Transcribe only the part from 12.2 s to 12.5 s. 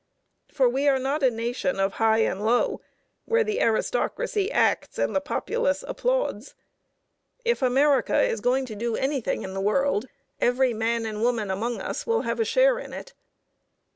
have a